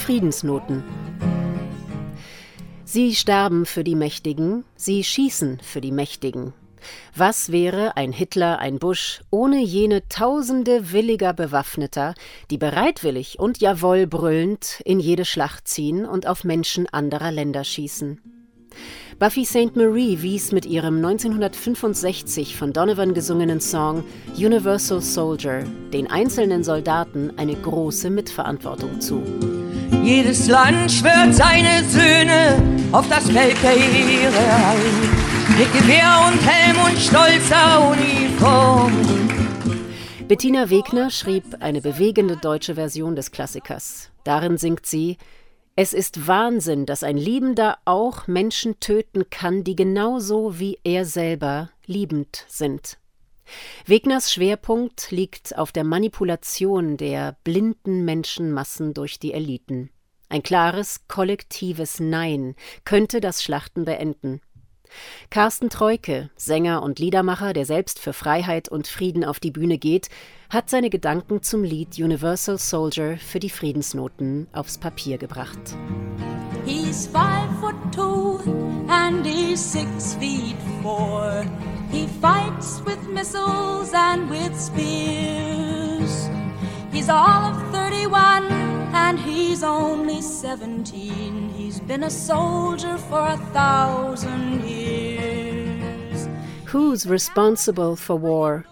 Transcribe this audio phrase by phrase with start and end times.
[0.00, 0.82] Friedensnoten.
[2.84, 6.54] Sie sterben für die Mächtigen, sie schießen für die Mächtigen.
[7.14, 12.14] Was wäre ein Hitler, ein Bush ohne jene Tausende williger Bewaffneter,
[12.50, 18.39] die bereitwillig und jawohl brüllend in jede Schlacht ziehen und auf Menschen anderer Länder schießen?
[19.18, 19.76] Buffy St.
[19.76, 24.02] Marie wies mit ihrem 1965 von Donovan gesungenen Song
[24.36, 29.22] Universal Soldier den einzelnen Soldaten eine große Mitverantwortung zu.
[30.02, 35.58] Jedes Land schwört seine Söhne auf das Feld der Ehre ein.
[35.58, 38.92] Mit Gewehr und Helm und stolzer Uniform.
[40.26, 44.10] Bettina Wegner schrieb eine bewegende deutsche Version des Klassikers.
[44.24, 45.18] Darin singt sie
[45.82, 51.70] Es ist Wahnsinn, dass ein Liebender auch Menschen töten kann, die genauso wie er selber
[51.86, 52.98] liebend sind.
[53.86, 59.88] Wegners Schwerpunkt liegt auf der Manipulation der blinden Menschenmassen durch die Eliten.
[60.28, 64.42] Ein klares, kollektives Nein könnte das Schlachten beenden.
[65.30, 70.08] Carsten Treuke, Sänger und Liedermacher, der selbst für Freiheit und Frieden auf die Bühne geht,
[70.48, 75.76] hat seine Gedanken zum Lied Universal Soldier für die Friedensnoten aufs Papier gebracht.
[76.66, 78.40] He's five foot two
[78.88, 81.44] and he's six feet four.
[81.90, 86.28] He fights with missiles and with spears.
[86.92, 88.59] He's all of 31
[89.10, 91.50] and he's only 17.
[91.56, 96.28] He's been a soldier for a thousand years.
[96.66, 98.64] Who's responsible for war?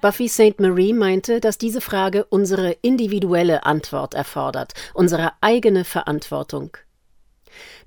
[0.00, 0.58] Buffy St.
[0.58, 6.76] Marie meinte, dass diese Frage unsere individuelle Antwort erfordert, unsere eigene Verantwortung.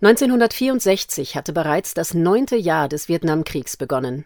[0.02, 4.26] 1964 hatte bereits das neunte Jahr des Vietnamkriegs begonnen.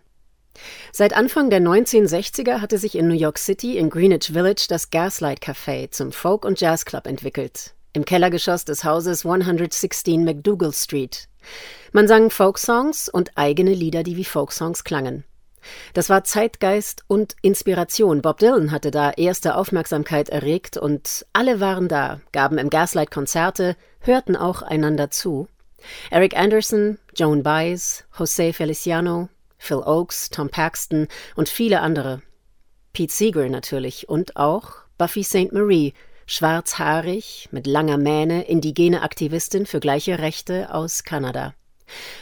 [0.91, 5.41] Seit Anfang der 1960er hatte sich in New York City in Greenwich Village das Gaslight
[5.41, 7.73] Café zum Folk- und Jazzclub entwickelt.
[7.93, 11.27] Im Kellergeschoss des Hauses 116 McDougal Street.
[11.91, 15.23] Man sang Folksongs und eigene Lieder, die wie Folksongs klangen.
[15.93, 18.21] Das war Zeitgeist und Inspiration.
[18.21, 23.75] Bob Dylan hatte da erste Aufmerksamkeit erregt und alle waren da, gaben im Gaslight Konzerte,
[23.99, 25.47] hörten auch einander zu.
[26.11, 29.29] Eric Anderson, Joan Baez, Jose Feliciano,
[29.59, 32.23] Phil Oakes, Tom Paxton und viele andere.
[32.93, 35.51] Pete Seeger natürlich und auch Buffy St.
[35.51, 35.93] Marie,
[36.25, 41.53] schwarzhaarig, mit langer Mähne, indigene Aktivistin für gleiche Rechte aus Kanada.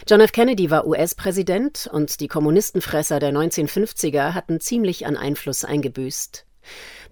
[0.08, 0.32] John F.
[0.32, 6.46] Kennedy war US-Präsident und die Kommunistenfresser der 1950er hatten ziemlich an Einfluss eingebüßt.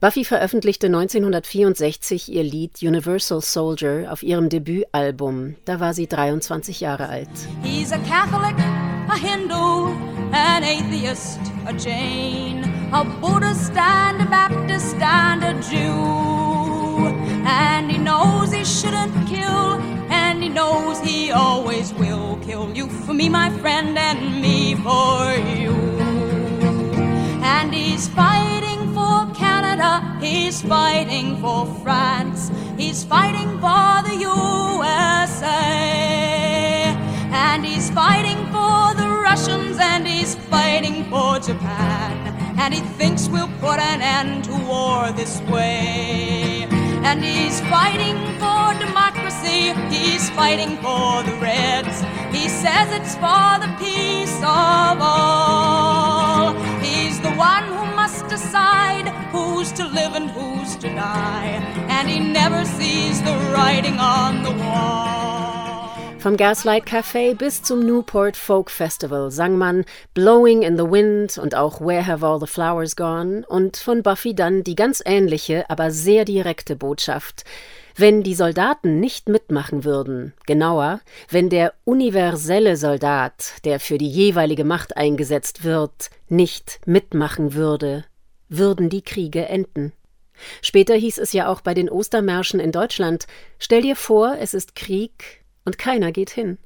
[0.00, 5.56] Buffy veröffentlichte 1964 ihr Lied Universal Soldier auf ihrem Debütalbum.
[5.64, 7.28] Da war sie 23 Jahre alt.
[7.62, 8.58] He's a Catholic,
[9.08, 17.06] a Hindu, an atheist, a Jain, a Buddhist and a Baptist and a Jew.
[17.46, 19.68] And he knows he shouldn't kill,
[20.22, 25.18] and he knows he always will kill you for me, my friend, and me for
[25.56, 25.74] you.
[27.54, 35.46] And he's fighting for Canada, he's fighting for France, he's fighting for the USA,
[37.48, 39.78] and he's fighting for the Russians
[40.26, 42.14] he's fighting for Japan.
[42.58, 46.66] And he thinks we'll put an end to war this way.
[47.08, 52.00] And he's fighting for democracy, he's fighting for the Reds.
[52.36, 56.54] He says it's for the peace of all.
[56.80, 61.54] He's the one who must decide who's to live and who's to die.
[61.88, 65.35] And he never sees the writing on the wall.
[66.26, 71.54] Vom Gaslight Café bis zum Newport Folk Festival sang man Blowing in the Wind und
[71.54, 75.92] auch Where Have All the Flowers Gone und von Buffy dann die ganz ähnliche, aber
[75.92, 77.44] sehr direkte Botschaft.
[77.94, 80.98] Wenn die Soldaten nicht mitmachen würden, genauer,
[81.28, 88.04] wenn der universelle Soldat, der für die jeweilige Macht eingesetzt wird, nicht mitmachen würde,
[88.48, 89.92] würden die Kriege enden.
[90.60, 93.28] Später hieß es ja auch bei den Ostermärschen in Deutschland,
[93.60, 96.56] stell dir vor, es ist Krieg, und keiner geht hin.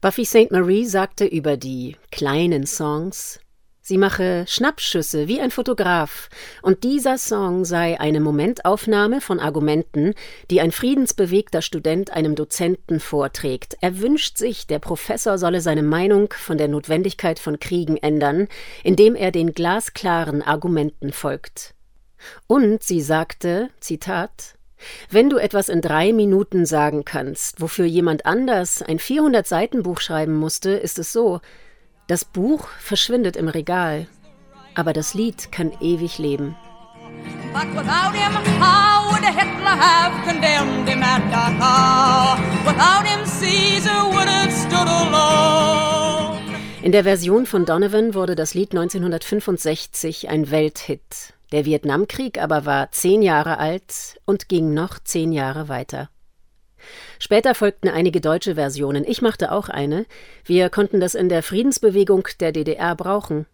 [0.00, 0.50] Buffy St.
[0.50, 3.40] Marie sagte über die kleinen Songs,
[3.80, 6.28] sie mache Schnappschüsse wie ein Fotograf,
[6.62, 10.14] und dieser Song sei eine Momentaufnahme von Argumenten,
[10.50, 13.76] die ein friedensbewegter Student einem Dozenten vorträgt.
[13.80, 18.48] Er wünscht sich, der Professor solle seine Meinung von der Notwendigkeit von Kriegen ändern,
[18.84, 21.74] indem er den glasklaren Argumenten folgt.
[22.46, 24.55] Und sie sagte, Zitat,
[25.10, 30.70] wenn du etwas in drei Minuten sagen kannst, wofür jemand anders ein 400-Seiten-Buch schreiben musste,
[30.70, 31.40] ist es so:
[32.06, 34.06] Das Buch verschwindet im Regal,
[34.74, 36.56] aber das Lied kann ewig leben.
[37.52, 42.36] But without him, how would Hitler have condemned him at Dachau.
[42.66, 46.38] Without him, Caesar would have stood alone.
[46.82, 51.35] In der Version von Donovan wurde das Lied 1965 ein Welthit.
[51.52, 56.10] Der Vietnamkrieg aber war zehn Jahre alt und ging noch zehn Jahre weiter.
[57.18, 59.04] Später folgten einige deutsche Versionen.
[59.06, 60.06] Ich machte auch eine.
[60.44, 63.46] Wir konnten das in der Friedensbewegung der DDR brauchen.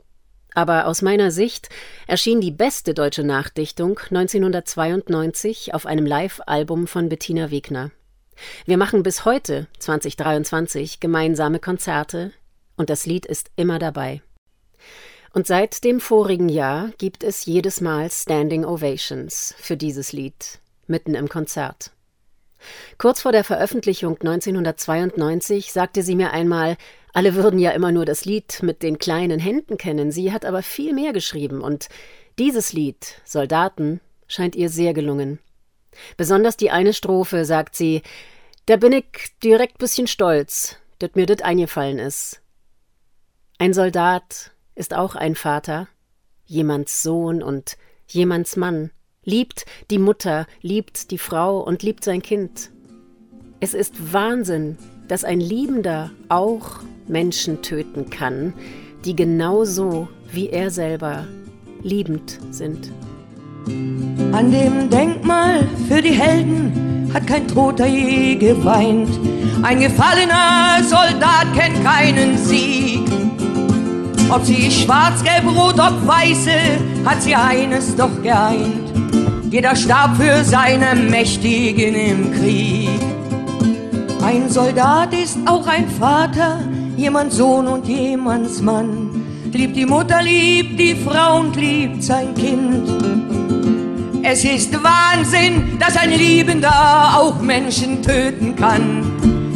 [0.54, 1.68] Aber aus meiner Sicht
[2.06, 7.90] erschien die beste deutsche Nachdichtung 1992 auf einem Live-Album von Bettina Wegner.
[8.66, 12.32] Wir machen bis heute, 2023, gemeinsame Konzerte
[12.76, 14.22] und das Lied ist immer dabei.
[15.32, 21.14] Und seit dem vorigen Jahr gibt es jedes Mal Standing Ovations für dieses Lied, mitten
[21.14, 21.90] im Konzert.
[22.98, 26.76] Kurz vor der Veröffentlichung 1992 sagte sie mir einmal,
[27.12, 30.62] alle würden ja immer nur das Lied mit den kleinen Händen kennen, sie hat aber
[30.62, 31.88] viel mehr geschrieben und
[32.38, 35.38] dieses Lied, Soldaten, scheint ihr sehr gelungen.
[36.16, 38.02] Besonders die eine Strophe, sagt sie,
[38.66, 39.04] da bin ich
[39.42, 42.40] direkt bisschen stolz, dat mir das eingefallen ist.
[43.58, 45.88] Ein Soldat ist auch ein Vater,
[46.44, 47.76] jemands Sohn und
[48.06, 48.90] jemands Mann,
[49.24, 52.70] liebt die Mutter, liebt die Frau und liebt sein Kind.
[53.60, 54.76] Es ist Wahnsinn,
[55.08, 58.54] dass ein Liebender auch Menschen töten kann,
[59.04, 61.26] die genauso wie er selber
[61.82, 62.90] liebend sind.
[64.32, 69.10] An dem Denkmal für die Helden hat kein Toter je geweint.
[69.62, 72.91] Ein gefallener Soldat kennt keinen Sieg.
[74.34, 76.52] Ob sie schwarz, gelb, rot, ob weiße,
[77.04, 78.90] hat sie eines doch geeint.
[79.50, 82.88] Jeder starb für seine Mächtigen im Krieg.
[84.24, 86.60] Ein Soldat ist auch ein Vater,
[86.96, 89.10] jemand Sohn und jemands Mann.
[89.52, 92.88] Liebt die Mutter, liebt die Frau und liebt sein Kind.
[94.22, 96.72] Es ist Wahnsinn, dass ein Liebender
[97.18, 99.02] auch Menschen töten kann,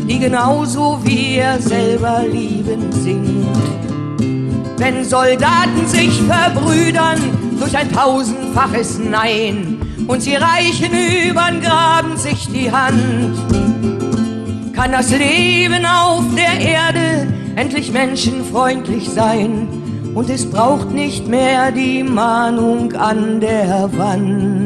[0.06, 3.46] die genauso wie er selber liebend sind.
[4.78, 7.18] Wenn Soldaten sich verbrüdern
[7.58, 10.92] durch ein tausendfaches Nein und sie reichen
[11.28, 13.36] übern Graben sich die Hand,
[14.74, 17.26] kann das Leben auf der Erde
[17.56, 19.66] endlich menschenfreundlich sein
[20.14, 24.65] und es braucht nicht mehr die Mahnung an der Wand.